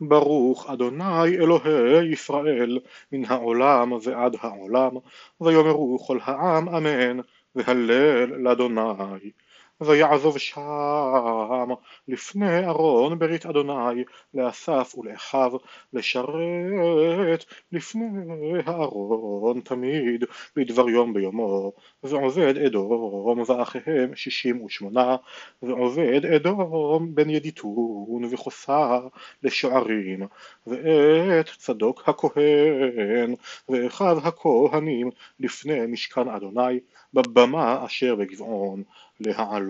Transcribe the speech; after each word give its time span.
ברוך 0.00 0.70
אדוני 0.70 1.28
אלוהי 1.28 2.12
ישראל 2.12 2.78
מן 3.12 3.24
העולם 3.24 3.92
ועד 4.02 4.36
העולם 4.40 4.90
ויאמרו 5.40 5.98
כל 6.06 6.18
העם 6.22 6.68
אמן 6.68 7.20
והלל 7.54 8.36
לאדוני 8.36 9.30
ויעזוב 9.80 10.38
שם. 10.38 11.68
לפני 12.08 12.66
ארון 12.66 13.18
ברית 13.18 13.46
אדוני 13.46 14.04
לאסף 14.34 14.94
ולאחיו 14.98 15.52
לשרת. 15.92 17.44
לפני 17.72 18.04
הארון 18.66 19.60
תמיד 19.60 20.24
בדבר 20.56 20.88
יום 20.88 21.14
ביומו. 21.14 21.72
ועובד 22.02 22.56
אדום 22.66 23.42
ואחיהם 23.46 24.16
שישים 24.16 24.64
ושמונה. 24.64 25.16
ועובד 25.62 26.26
אדום 26.26 27.14
בן 27.14 27.30
ידיתון 27.30 28.24
וחוסר 28.30 29.08
לשוערים 29.42 30.26
ואת 30.66 31.48
צדוק 31.58 32.08
הכהן 32.08 33.34
ואחיו 33.68 34.18
הכהנים 34.24 35.10
לפני 35.40 35.86
משכן 35.86 36.28
אדוני 36.28 36.80
בבמה 37.14 37.84
אשר 37.86 38.14
בגבעון 38.14 38.82
להעלות 39.20 39.69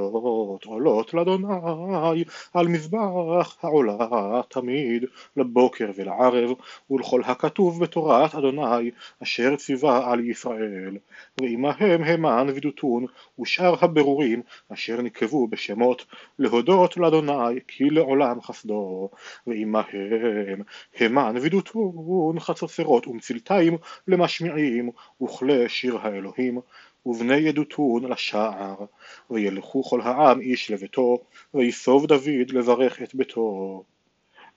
עולות 0.65 1.15
לאדוני 1.15 2.25
על 2.55 2.69
מזבח 2.69 3.57
העולה 3.63 4.41
תמיד 4.49 5.05
לבוקר 5.37 5.91
ולערב 5.95 6.51
ולכל 6.91 7.23
הכתוב 7.25 7.83
בתורת 7.83 8.35
אדוני 8.35 8.91
אשר 9.23 9.57
ציווה 9.57 10.13
על 10.13 10.21
ישראל. 10.21 10.97
ועמהם 11.41 12.05
המן 12.05 12.47
ודותון 12.55 13.07
ושאר 13.41 13.75
הבירורים 13.81 14.43
אשר 14.73 15.03
נקבו 15.03 15.47
בשמות 15.47 16.05
להודות 16.39 16.97
לאדוני 16.97 17.61
כי 17.69 17.91
לעולם 17.91 18.41
חסדו. 18.41 19.09
ועמהם 19.47 20.63
המן 21.01 21.35
ודותון 21.43 22.41
חצוצרות 22.41 23.07
ומצלתיים 23.07 23.77
למשמיעים 24.09 24.91
וכלי 25.23 25.69
שיר 25.69 25.99
האלוהים 25.99 26.61
ובני 27.07 27.37
ידותון 27.37 28.05
לשער, 28.05 28.85
וילכו 29.31 29.83
כל 29.83 30.01
העם 30.01 30.41
איש 30.41 30.71
לביתו, 30.71 31.19
ויסוב 31.55 32.07
דוד 32.07 32.51
לברך 32.51 33.03
את 33.03 33.15
ביתו. 33.15 33.85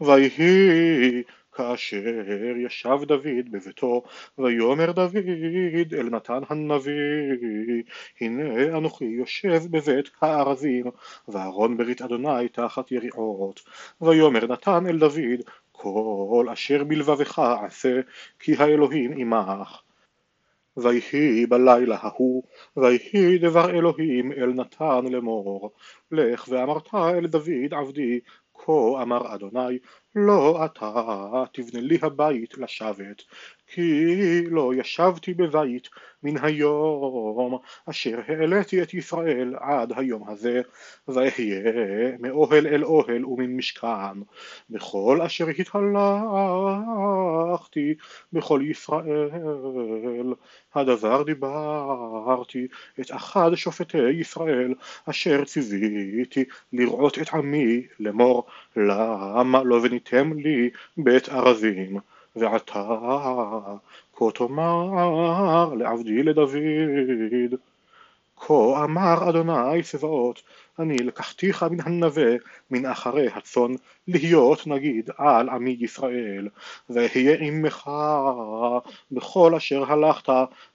ויהי 0.01 1.23
כאשר 1.53 2.01
ישב 2.65 2.97
דוד 3.03 3.51
בביתו, 3.51 4.03
ויאמר 4.37 4.91
דוד 4.91 5.93
אל 5.93 6.09
נתן 6.09 6.39
הנביא, 6.49 6.93
הנה 8.21 8.77
אנוכי 8.77 9.05
יושב 9.05 9.61
בבית 9.71 10.09
הארזים, 10.21 10.85
וארון 11.27 11.77
ברית 11.77 12.01
אדוני 12.01 12.49
תחת 12.51 12.91
יריעות. 12.91 13.61
ויאמר 14.01 14.47
נתן 14.47 14.87
אל 14.87 14.99
דוד, 14.99 15.41
כל 15.71 16.45
אשר 16.53 16.83
בלבבך 16.83 17.39
עשה, 17.39 17.99
כי 18.39 18.55
האלוהים 18.55 19.11
עמך. 19.17 19.81
ויהי 20.77 21.45
בלילה 21.45 21.97
ההוא, 22.01 22.43
ויהי 22.77 23.37
דבר 23.37 23.69
אלוהים 23.69 24.31
אל 24.31 24.53
נתן 24.53 25.05
לאמור, 25.11 25.71
לך 26.11 26.47
ואמרת 26.49 26.93
אל 26.93 27.27
דוד 27.27 27.73
עבדי, 27.73 28.19
כה 28.53 29.01
אמר 29.01 29.35
אדוני, 29.35 29.79
לא 30.15 30.65
אתה 30.65 30.91
תבנה 31.51 31.81
לי 31.81 31.97
הבית 32.01 32.57
לשבת, 32.57 33.23
כי 33.67 34.05
לא 34.49 34.71
ישבתי 34.75 35.33
בבית 35.33 35.89
מן 36.23 36.37
היום 36.45 37.59
אשר 37.89 38.19
העליתי 38.27 38.83
את 38.83 38.93
ישראל 38.93 39.55
עד 39.59 39.93
היום 39.95 40.29
הזה, 40.29 40.61
ואהיה 41.07 42.17
מאוהל 42.19 42.67
אל 42.67 42.83
אוהל 42.83 43.25
ומן 43.25 43.57
משכן, 43.57 44.19
בכל 44.69 45.19
אשר 45.25 45.47
התהלכתי 45.59 47.13
בכל 48.33 48.61
ישראל, 48.63 50.33
הדבר 50.75 51.23
דיברתי. 51.23 52.67
את 52.99 53.11
אחד 53.11 53.55
שופטי 53.55 54.09
ישראל, 54.09 54.73
אשר 55.05 55.45
ציוויתי 55.45 56.45
לראות 56.73 57.19
את 57.19 57.33
עמי 57.33 57.87
לאמור, 57.99 58.47
למה 58.75 59.63
לא 59.63 59.79
וניתם 59.83 60.33
לי 60.33 60.69
בית 60.97 61.29
ארזים 61.29 61.99
ועתה 62.35 62.83
כה 64.15 64.25
תאמר 64.35 65.73
לעבדי 65.73 66.23
לדוד 66.23 67.53
כה 68.47 68.83
אמר 68.83 69.29
אדוני 69.29 69.83
צבאות 69.83 70.41
אני 70.79 70.97
לקחתיך 70.97 71.63
מן 71.63 71.81
הנווה 71.81 72.35
מן 72.71 72.85
אחרי 72.85 73.27
הצאן 73.27 73.75
להיות 74.07 74.67
נגיד 74.67 75.09
על 75.17 75.49
עמי 75.49 75.77
ישראל. 75.79 76.49
ואהיה 76.89 77.37
עמך 77.39 77.89
בכל 79.11 79.55
אשר 79.55 79.91
הלכת 79.91 80.29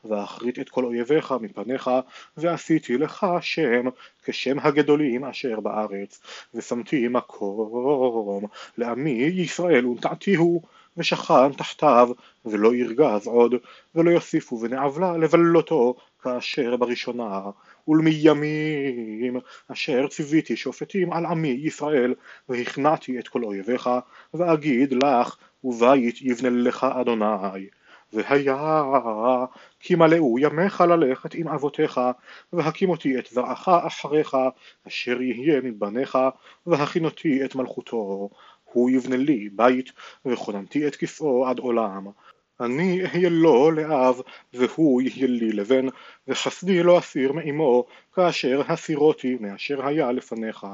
ואחרית 0.05 0.59
את 0.59 0.69
כל 0.69 0.85
אויביך 0.85 1.35
מפניך 1.41 1.91
ועשיתי 2.37 2.99
לך 2.99 3.27
שם 3.41 3.89
כשם 4.25 4.59
הגדולים 4.59 5.25
אשר 5.25 5.61
בארץ. 5.61 6.21
ושמתי 6.55 7.09
מקום 7.09 8.45
לעמי 8.79 9.11
ישראל 9.11 9.87
ונטעתיהו 9.87 10.63
ושכן 10.97 11.53
תחתיו 11.53 12.09
ולא 12.45 12.75
ירגז 12.75 13.27
עוד 13.27 13.55
ולא 13.95 14.11
יוסיפו 14.11 14.57
בני 14.57 14.77
עוולה 14.77 15.17
לבלותו 15.17 15.95
כאשר 16.29 16.77
בראשונה 16.77 17.43
ולמימים 17.89 19.41
אשר 19.73 20.09
ציוויתי 20.09 20.57
שופטים 20.57 21.13
על 21.13 21.27
עמי 21.27 21.49
ישראל 21.49 22.15
והכנעתי 22.49 23.19
את 23.19 23.29
כל 23.29 23.45
אויביך 23.45 23.91
ואגיד 24.35 24.95
לך 25.05 25.37
ובית 25.65 26.23
יבנה 26.23 26.51
לך 26.51 26.85
אדוני. 27.01 27.67
והיה 28.13 28.83
כי 29.81 29.95
מלאו 29.95 30.39
ימיך 30.39 30.81
ללכת 30.81 31.35
עם 31.35 31.49
אבותיך 31.49 32.01
והקים 32.53 32.91
אותי 32.91 33.19
את 33.19 33.27
זרעך 33.27 33.69
אחריך 33.69 34.37
אשר 34.89 35.23
יהיה 35.23 35.61
מבניך 35.61 36.19
והכינותי 36.67 37.45
את 37.45 37.55
מלכותו. 37.55 38.29
הוא 38.65 38.91
יבנה 38.91 39.17
לי 39.17 39.49
בית 39.53 39.93
וכוננתי 40.27 40.89
את 40.89 40.97
כסאו 40.97 41.47
עד 41.47 41.59
עולם 41.59 42.07
אני 42.61 43.05
אהיה 43.05 43.29
לו 43.29 43.71
לאב 43.71 44.21
והוא 44.53 45.03
יהיה 45.03 45.27
לי 45.27 45.53
לבן 45.53 45.87
וחסדי 46.29 46.83
לא 46.83 46.99
אסיר 46.99 47.33
מעמו 47.33 47.87
כאשר 48.15 48.63
הסירותי 48.69 49.37
מאשר 49.41 49.87
היה 49.87 50.13
לפניך. 50.13 50.67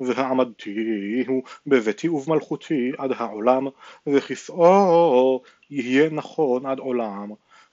והעמדתי 0.00 1.24
הוא 1.26 1.42
בביתי 1.66 2.08
ובמלכותי 2.08 2.92
עד 2.98 3.12
העולם 3.16 3.66
וכסאו 4.06 5.42
יהיה 5.70 6.10
נכון 6.10 6.66
עד 6.66 6.78
עולם. 6.78 7.32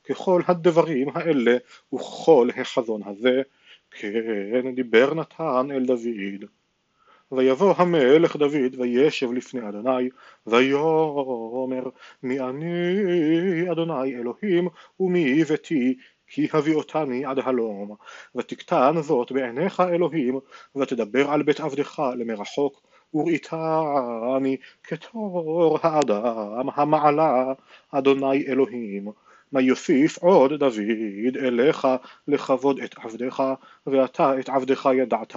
ככל 0.10 0.42
הדברים 0.48 1.08
האלה 1.14 1.58
וככל 1.94 2.50
החזון 2.58 3.02
הזה. 3.06 3.42
כן 3.92 4.76
דיבר 4.76 5.14
נתן 5.14 5.68
אל 5.72 5.86
דוד 5.86 6.46
ויבוא 7.32 7.74
המלך 7.78 8.36
דוד 8.36 8.80
וישב 8.80 9.32
לפני 9.32 9.70
אדוני 9.70 10.10
ויאמר 10.48 11.90
מי 12.24 12.40
אני 12.40 13.72
אדוני 13.72 14.16
אלוהים 14.16 14.68
ומי 15.00 15.44
ביתי 15.44 15.98
כי 16.28 16.48
הביא 16.54 16.76
אותני 16.76 17.26
עד 17.26 17.40
הלום? 17.40 17.96
ותקטן 18.36 19.02
זאת 19.02 19.32
בעיניך 19.32 19.80
אלוהים 19.80 20.40
ותדבר 20.76 21.32
על 21.32 21.44
בית 21.44 21.60
עבדך 21.60 22.02
למרחוק 22.18 22.82
וראיתני 23.14 24.58
כתור 24.84 25.80
האדם 25.84 26.70
המעלה 26.76 27.54
אדוני 27.92 28.46
אלוהים. 28.48 29.12
מה 29.52 29.62
יוסיף 29.62 30.18
עוד 30.18 30.54
דוד 30.54 31.38
אליך 31.42 31.88
לכבוד 32.28 32.80
את 32.80 32.96
עבדך 32.98 33.44
ואתה 33.88 34.40
את 34.40 34.50
עבדך 34.50 34.90
ידעת 34.94 35.36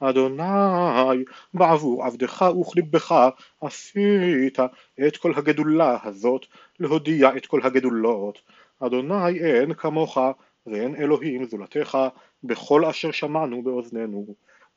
אדוני 0.00 1.24
בעבור 1.54 2.04
עבדך 2.04 2.44
וכליבך 2.60 3.14
עשית 3.60 4.58
את 5.06 5.16
כל 5.16 5.32
הגדולה 5.36 5.98
הזאת 6.04 6.46
להודיע 6.80 7.36
את 7.36 7.46
כל 7.46 7.60
הגדולות. 7.62 8.38
אדוני 8.80 9.38
אין 9.38 9.74
כמוך 9.74 10.18
ואין 10.66 10.94
אלוהים 10.94 11.44
זולתך 11.44 11.98
בכל 12.44 12.84
אשר 12.84 13.10
שמענו 13.10 13.62
באוזנינו. 13.62 14.26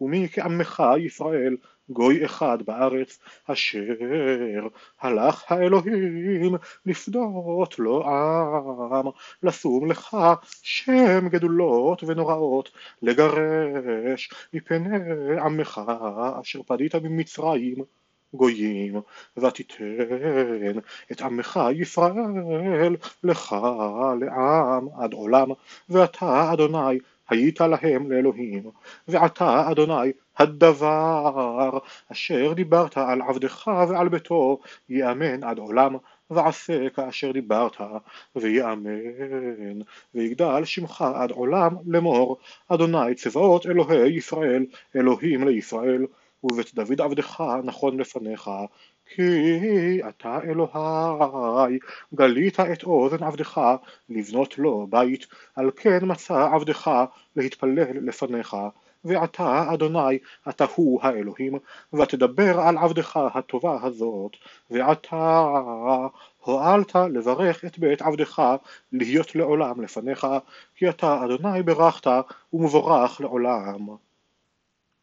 ומי 0.02 0.28
כעמך 0.32 0.84
ישראל 1.06 1.58
גוי 1.90 2.26
אחד 2.26 2.58
בארץ 2.66 3.20
אשר 3.48 4.68
הלך 5.02 5.52
האלוהים 5.52 6.56
לפדות 6.86 7.80
לו 7.80 8.08
עם 8.08 9.06
לשום 9.44 9.92
לך 9.92 10.18
שם 10.62 11.28
גדולות 11.28 12.04
ונוראות 12.04 12.72
לגרש 13.02 14.30
מפני 14.54 14.98
עמך 15.40 15.82
אשר 16.42 16.64
פדית 16.64 16.96
ממצרים 16.96 17.76
גויים 18.34 19.02
ותיתן 19.38 20.80
את 21.12 21.22
עמך 21.22 21.60
ישראל 21.76 22.96
לך 23.24 23.56
לעם 24.20 24.88
עד 24.98 25.14
עולם 25.14 25.48
ואתה 25.90 26.54
אדוני 26.54 27.00
היית 27.30 27.62
להם 27.62 28.12
לאלוהים 28.12 28.64
ועתה 29.08 29.72
אדוני 29.72 30.12
הדבר 30.42 31.78
אשר 32.12 32.54
דיברת 32.54 32.98
על 32.98 33.22
עבדך 33.22 33.72
ועל 33.90 34.10
ביתו 34.10 34.60
יאמן 34.90 35.44
עד 35.44 35.58
עולם 35.58 35.96
ועשה 36.30 36.90
כאשר 36.90 37.32
דיברת 37.32 37.78
ויאמן 38.36 39.80
ויגדל 40.16 40.66
שמך 40.66 41.02
עד 41.16 41.32
עולם 41.32 41.76
לאמור 41.86 42.38
אדוני 42.68 43.16
צבאות 43.16 43.66
אלוהי 43.66 44.18
ישראל 44.18 44.66
אלוהים 44.96 45.48
לישראל 45.48 46.06
ובית 46.44 46.76
דוד 46.76 47.02
עבדך 47.02 47.44
נכון 47.64 48.00
לפניך 48.00 48.50
כי 49.16 50.00
אתה 50.10 50.40
אלוהי. 50.44 51.80
גלית 52.16 52.60
את 52.60 52.84
אוזן 52.84 53.24
עבדך 53.24 53.62
לבנות 54.10 54.58
לו 54.58 54.88
בית. 54.90 55.28
על 55.56 55.72
כן 55.76 56.00
מצא 56.02 56.48
עבדך 56.54 56.92
להתפלל 57.36 58.08
לפניך 58.08 58.56
ועתה 59.06 59.74
אדוני 59.74 60.20
אתה 60.50 60.66
הוא 60.76 61.00
האלוהים 61.04 61.54
ותדבר 61.94 62.60
על 62.60 62.78
עבדך 62.78 63.18
הטובה 63.34 63.80
הזאת 63.84 64.32
ועתה 64.70 65.46
הואלת 66.40 66.96
לברך 66.96 67.66
את 67.66 67.80
בית 67.80 68.02
עבדך 68.02 68.42
להיות 68.92 69.36
לעולם 69.36 69.82
לפניך 69.82 70.28
כי 70.76 70.90
אתה 70.90 71.26
אדוני 71.26 71.64
ברכת 71.64 72.08
ומבורך 72.54 73.22
לעולם. 73.22 73.88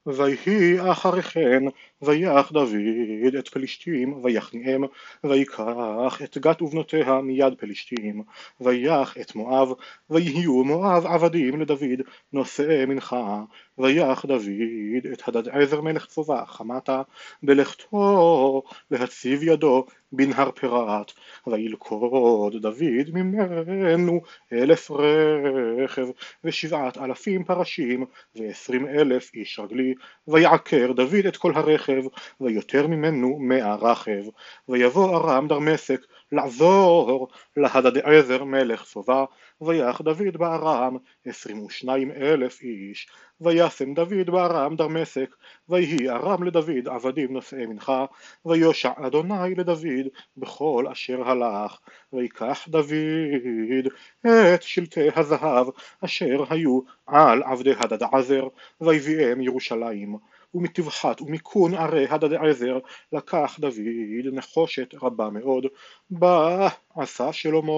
ויהי 0.07 0.91
אחרי 0.93 1.23
כן 1.23 1.63
ויח 2.03 2.53
דוד 2.53 3.35
את 3.39 3.49
פלישתים 3.49 4.25
ויכניעם 4.25 4.85
ויקח 5.25 6.23
את 6.25 6.39
גת 6.39 6.63
ובנותיה 6.63 7.21
מיד 7.21 7.55
פלישתים 7.59 8.23
ויח 8.61 9.19
את 9.21 9.35
מואב 9.35 9.69
ויהיו 10.11 10.65
מואב 10.65 11.07
עבדים 11.07 11.61
לדוד 11.61 12.01
נושאי 12.33 12.85
מנחה 12.87 13.43
ויח 13.79 14.27
דוד 14.27 15.07
את 15.13 15.29
הדד 15.29 15.49
עזר 15.49 15.81
מלך 15.81 16.07
צובה 16.07 16.47
חמתה 16.47 17.03
בלכתו 17.43 18.63
להציב 18.91 19.43
ידו 19.43 19.85
בנהר 20.13 20.51
פרת 20.51 21.13
וילכוד 21.47 22.57
דוד 22.57 23.11
ממנו 23.13 24.21
אלף 24.53 24.91
רכב 24.91 26.07
ושבעת 26.45 26.99
אלפים 26.99 27.45
פרשים 27.45 28.05
ועשרים 28.37 28.89
אלף 28.89 29.31
איש 29.35 29.59
רגלי. 29.59 29.95
ויעקר 30.29 30.93
דוד 30.93 31.27
את 31.29 31.37
כל 31.37 31.53
הרכב 31.55 32.03
ויותר 32.41 32.87
ממנו 32.87 33.39
מאה 33.41 33.75
רכב. 33.75 34.23
ויבוא 34.69 35.17
ארם 35.17 35.49
דרמסק 35.49 36.01
לעזור 36.33 37.29
להדד 37.57 37.99
עזר 37.99 38.45
מלך 38.45 38.85
צובה 38.85 39.25
ויח 39.61 40.01
דוד 40.01 40.37
בארם 40.37 40.97
עשרים 41.27 41.65
ושניים 41.65 42.11
אלף 42.11 42.63
איש. 42.63 43.09
וישם 43.41 43.95
דוד 43.95 44.31
בארם 44.31 44.77
דרמסק 44.77 45.37
ויהי 45.69 46.09
ארם 46.09 46.43
לדוד 46.43 46.89
עבדים 46.89 47.33
נושאי 47.33 47.67
מנחה. 47.67 48.05
ויושע 48.47 48.93
אדוני 49.07 49.55
לדוד 49.57 50.07
בכל 50.37 50.87
אשר 50.93 51.29
הלך. 51.29 51.79
ויקח 52.13 52.69
דוד 52.69 53.89
את 54.27 54.63
שלטי 54.63 55.09
הזהב 55.17 55.67
אשר 56.05 56.45
היו 56.51 56.81
על 57.07 57.43
עבדי 57.43 57.73
הדד 57.81 58.03
עזר 58.03 58.49
ויביאם 58.81 59.41
ירושלים 59.41 60.17
ומטבחת 60.55 61.21
ומכון 61.21 61.75
ערי 61.75 62.07
הדד 62.11 62.33
עזר 62.33 62.79
לקח 63.13 63.57
דוד 63.61 64.27
נחושת 64.33 64.95
רבה 65.03 65.31
מאוד. 65.31 65.67
בה 66.11 66.69
עשה 66.97 67.33
שלמה 67.33 67.73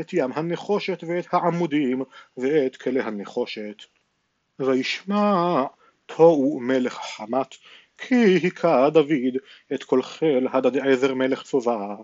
את 0.00 0.12
ים 0.12 0.32
הנחושת 0.32 1.04
ואת 1.08 1.26
העמודים 1.30 2.02
ואת 2.36 2.76
כלי 2.76 3.00
הנחושת. 3.00 3.82
וישמע 4.58 5.64
תוהו 6.06 6.60
מלך 6.60 6.94
חמת 7.16 7.54
כי 7.98 8.14
היכה 8.14 8.90
דוד 8.90 9.36
את 9.72 9.84
כל 9.84 10.02
חיל 10.02 10.48
הדד 10.52 10.76
עזר 10.76 11.14
מלך 11.14 11.42
צובה 11.42 11.96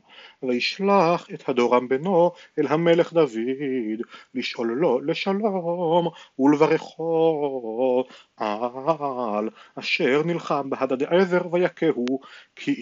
וישלח 0.42 1.26
את 1.34 1.48
הדורם 1.48 1.88
בנו 1.88 2.30
אל 2.58 2.66
המלך 2.66 3.12
דוד 3.12 4.00
לשאול 4.34 4.72
לו 4.72 5.00
לשלום 5.00 6.08
ולברכו 6.38 8.04
על 8.36 9.48
אשר 9.74 10.22
נלחם 10.24 10.70
בהדד 10.70 11.02
עזר 11.02 11.42
ויכהו 11.52 12.20
כי 12.56 12.72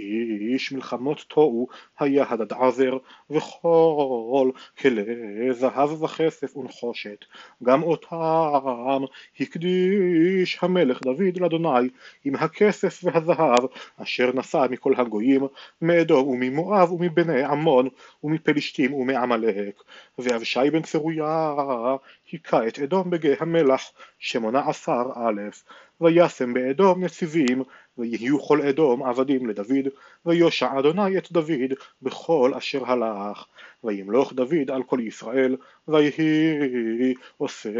איש 0.52 0.72
מלחמות 0.72 1.24
תוהו 1.28 1.68
היה 1.98 2.24
הדד 2.30 2.52
עזר 2.52 2.96
וכל 3.30 4.50
כלי 4.78 5.02
זהב 5.52 6.02
וכסף 6.02 6.56
ונחושת 6.56 7.24
גם 7.62 7.82
אותם 7.82 9.04
הקדיש 9.40 10.58
המלך 10.62 11.02
דוד 11.02 11.36
לאדוני 11.36 11.88
עם 12.24 12.34
הכסף 12.34 12.99
והזהב 13.02 13.64
אשר 13.96 14.30
נשא 14.34 14.66
מכל 14.70 14.92
הגויים 14.96 15.46
מאדום 15.82 16.28
וממואב 16.28 16.92
ומבני 16.92 17.42
עמון 17.42 17.88
ומפלישתים 18.24 18.94
ומעמלק. 18.94 19.82
ואבשי 20.18 20.70
בן 20.72 20.82
צרויה 20.82 21.54
היכה 22.32 22.68
את 22.68 22.78
אדום 22.78 23.10
בגיא 23.10 23.34
המלח 23.40 23.92
שמונה 24.18 24.68
עשר 24.68 25.02
א' 25.14 25.40
וישם 26.00 26.54
באדום 26.54 27.04
נציבים 27.04 27.62
ויהיו 27.98 28.42
כל 28.42 28.62
אדום 28.62 29.02
עבדים 29.02 29.46
לדוד 29.46 29.88
ויושע 30.26 30.78
אדוני 30.78 31.18
את 31.18 31.32
דוד 31.32 31.72
בכל 32.02 32.52
אשר 32.56 32.90
הלך. 32.90 33.44
וימלוך 33.84 34.32
דוד 34.32 34.70
על 34.70 34.82
כל 34.82 35.00
ישראל 35.00 35.56
ויהי 35.88 37.14
עושה 37.36 37.70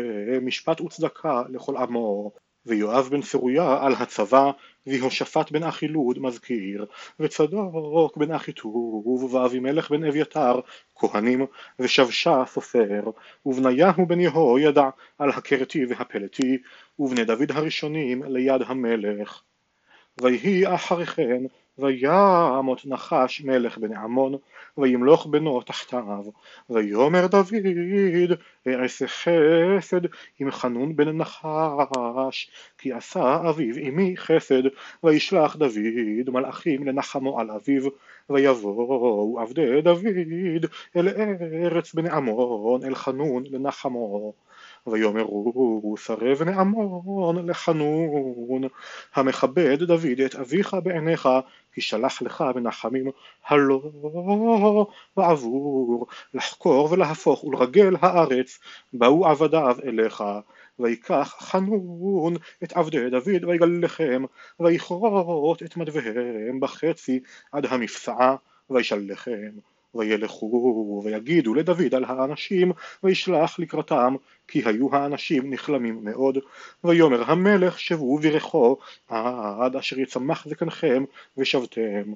משפט 0.42 0.80
וצדקה 0.80 1.42
לכל 1.48 1.76
עמו. 1.76 2.30
ויואב 2.66 3.08
בן 3.10 3.22
צרויה 3.22 3.78
על 3.80 3.92
הצבא, 3.92 4.50
ויהושפט 4.86 5.50
בן 5.52 5.62
אחילוד 5.62 6.18
מזכיר, 6.18 6.86
וצדוק 7.20 8.16
בן 8.16 8.32
אחיטוב, 8.32 9.34
ואבימלך 9.34 9.90
בן 9.90 10.04
אביתר 10.04 10.60
כהנים, 10.94 11.46
ושבשה 11.78 12.42
סופר, 12.46 13.02
ובניהו 13.46 14.06
בן 14.06 14.20
יהוידע 14.20 14.88
על 15.18 15.30
הכרתי 15.30 15.84
והפלתי, 15.86 16.58
ובני 16.98 17.24
דוד 17.24 17.50
הראשונים 17.50 18.22
ליד 18.22 18.62
המלך. 18.66 19.42
ויהי 20.22 20.74
אחרי 20.74 21.06
כן 21.06 21.42
וימות 21.78 22.86
נחש 22.86 23.40
מלך 23.40 23.78
בני 23.78 23.96
עמון 23.96 24.34
וימלוך 24.78 25.26
בנו 25.26 25.60
תחתיו. 25.60 26.24
ויאמר 26.70 27.26
דוד 27.26 27.54
אעשה 28.66 29.06
חסד 29.08 30.00
עם 30.38 30.50
חנון 30.50 30.96
בן 30.96 31.08
נחש 31.16 32.50
כי 32.78 32.92
עשה 32.92 33.50
אביו 33.50 33.74
עמי 33.76 34.16
חסד. 34.16 34.62
וישלח 35.04 35.56
דוד 35.56 36.30
מלאכים 36.30 36.86
לנחמו 36.86 37.40
על 37.40 37.50
אביו 37.50 37.82
ויבואו 38.30 39.40
עבדי 39.40 39.82
דוד 39.82 40.66
אל 40.96 41.08
ארץ 41.64 41.94
בני 41.94 42.10
עמון 42.10 42.84
אל 42.84 42.94
חנון 42.94 43.44
לנחמו 43.46 44.32
ויאמרו 44.86 45.94
שרי 45.96 46.34
בני 46.34 46.52
עמון 46.52 47.48
לחנון 47.50 48.62
המכבד 49.14 49.82
דוד 49.82 50.20
את 50.26 50.34
אביך 50.34 50.76
בעיניך 50.84 51.28
כי 51.72 51.80
שלח 51.80 52.22
לך 52.22 52.44
מנחמים 52.56 53.10
הלא 53.46 53.82
בעבור 55.16 56.06
לחקור 56.34 56.92
ולהפוך 56.92 57.44
ולרגל 57.44 57.96
הארץ 58.00 58.58
באו 58.92 59.26
עבדיו 59.26 59.76
אליך 59.84 60.24
ויקח 60.78 61.36
חנון 61.40 62.34
את 62.64 62.72
עבדי 62.72 63.10
דוד 63.10 63.44
ויגלחם 63.44 64.24
ויכרות 64.60 65.62
את 65.62 65.76
מדוויהם 65.76 66.60
בחצי 66.60 67.20
עד 67.52 67.66
המפסעה 67.66 68.36
וישלחם 68.70 69.50
וילכו 69.94 71.02
ויגידו 71.04 71.54
לדוד 71.54 71.94
על 71.94 72.04
האנשים 72.04 72.72
וישלח 73.02 73.58
לקראתם 73.58 74.14
כי 74.48 74.62
היו 74.64 74.94
האנשים 74.94 75.52
נכלמים 75.52 75.98
מאוד. 76.02 76.38
ויאמר 76.84 77.30
המלך 77.30 77.80
שבו 77.80 78.18
ברכו 78.18 78.76
עד 79.08 79.76
אשר 79.76 79.98
יצמח 79.98 80.48
זקנכם 80.48 81.04
ושבתם 81.38 82.12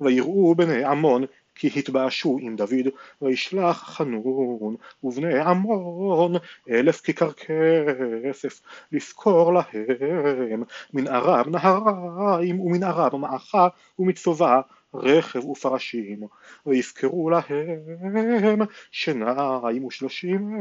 ויראו 0.00 0.54
בני 0.54 0.84
עמון 0.84 1.24
כי 1.54 1.70
התבאשו 1.76 2.38
עם 2.40 2.56
דוד. 2.56 2.88
וישלח 3.22 3.82
חנון 3.96 4.76
ובני 5.04 5.38
עמון 5.40 6.32
אלף 6.70 7.00
כיכר 7.00 7.30
כסף 7.32 8.60
לשכור 8.92 9.52
להם. 9.52 10.62
מן 10.94 11.08
ארם 11.08 11.50
נהריים 11.50 12.60
ומן 12.60 12.82
ארם 12.82 13.20
מעכה 13.20 13.68
ומצובה 13.98 14.60
רכב 14.94 15.44
ופרשים, 15.44 16.20
ויזכרו 16.66 17.30
להם 17.30 18.60
שניים 18.90 19.84
ושלושים 19.84 20.56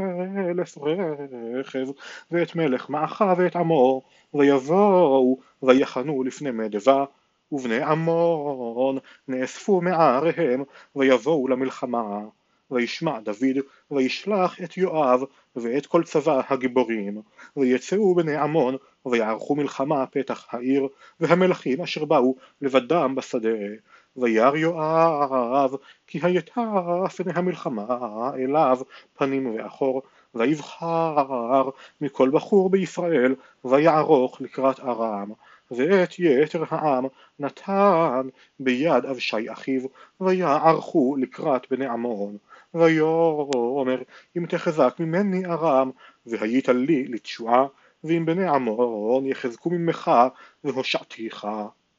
אלף 0.49 0.77
רכב, 0.77 1.87
ואת 2.31 2.55
מלך 2.55 2.89
מעכה 2.89 3.33
ואת 3.37 3.55
עמו, 3.55 4.01
ויבואו 4.33 5.39
ויחנו 5.63 6.23
לפני 6.23 6.51
מדבה, 6.51 7.05
ובני 7.51 7.81
עמון 7.81 8.97
נאספו 9.27 9.81
מעריהם, 9.81 10.63
ויבואו 10.95 11.47
למלחמה. 11.47 12.19
וישמע 12.73 13.19
דוד 13.19 13.57
וישלח 13.91 14.61
את 14.63 14.77
יואב 14.77 15.23
ואת 15.55 15.85
כל 15.85 16.03
צבא 16.03 16.41
הגיבורים 16.49 17.21
ויצאו 17.57 18.15
בני 18.15 18.35
עמון 18.35 18.75
ויערכו 19.05 19.55
מלחמה 19.55 20.05
פתח 20.05 20.47
העיר 20.49 20.87
והמלכים 21.19 21.81
אשר 21.81 22.05
באו 22.05 22.35
לבדם 22.61 23.15
בשדה 23.15 23.49
וירא 24.17 24.57
יואב 24.57 25.75
כי 26.07 26.19
הייתה 26.23 26.61
פני 27.15 27.31
המלחמה 27.35 28.31
אליו 28.35 28.79
פנים 29.13 29.55
ואחור 29.55 30.01
ויבחר 30.35 31.69
מכל 32.01 32.29
בחור 32.29 32.69
בישראל 32.69 33.35
ויערוך 33.65 34.41
לקראת 34.41 34.79
ארם. 34.79 35.31
ואת 35.71 36.19
יתר 36.19 36.63
העם 36.69 37.05
נתן 37.39 38.27
ביד 38.59 39.05
אבשי 39.05 39.51
אחיו 39.51 39.81
ויערכו 40.21 41.15
לקראת 41.19 41.71
בני 41.71 41.85
עמון. 41.85 42.37
ויאמר 42.73 44.01
אם 44.37 44.45
תחזק 44.45 44.95
ממני 44.99 45.45
ארם 45.45 45.91
והיית 46.25 46.69
לי 46.69 47.07
לתשועה 47.07 47.65
ואם 48.03 48.25
בני 48.25 48.47
עמון 48.47 49.25
יחזקו 49.25 49.69
ממך 49.69 50.11
והושעתיך 50.63 51.47